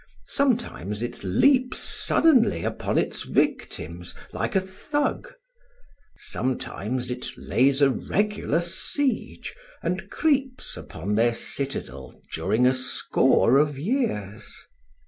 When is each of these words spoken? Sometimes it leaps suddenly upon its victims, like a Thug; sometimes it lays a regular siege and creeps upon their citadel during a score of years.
Sometimes 0.29 1.03
it 1.03 1.23
leaps 1.23 1.77
suddenly 1.77 2.63
upon 2.63 2.97
its 2.97 3.21
victims, 3.21 4.15
like 4.33 4.55
a 4.55 4.59
Thug; 4.59 5.31
sometimes 6.17 7.11
it 7.11 7.27
lays 7.37 7.83
a 7.83 7.91
regular 7.91 8.61
siege 8.61 9.53
and 9.83 10.09
creeps 10.09 10.75
upon 10.75 11.13
their 11.13 11.35
citadel 11.35 12.19
during 12.33 12.65
a 12.65 12.73
score 12.73 13.57
of 13.57 13.77
years. 13.77 14.65